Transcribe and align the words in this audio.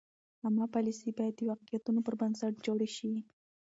عامه 0.43 0.65
پالیسۍ 0.73 1.09
باید 1.17 1.33
د 1.37 1.41
واقعیتونو 1.51 1.99
پر 2.07 2.13
بنسټ 2.21 2.53
جوړې 2.65 2.89
شي. 2.95 3.11